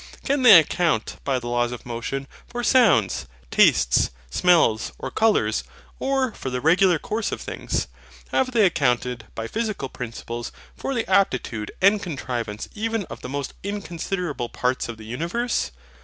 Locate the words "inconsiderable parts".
13.63-14.89